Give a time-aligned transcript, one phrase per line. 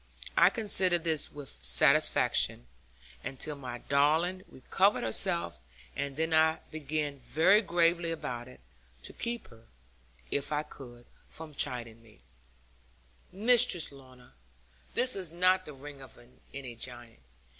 [0.35, 2.65] I considered this with satisfaction,
[3.23, 5.59] until my darling recovered herself;
[5.95, 8.61] and then I began very gravely about it,
[9.03, 9.65] to keep her
[10.31, 12.21] (if I could) from chiding me:
[13.31, 14.33] 'Mistress Lorna,
[14.95, 16.17] this is not the ring of
[16.51, 17.19] any giant.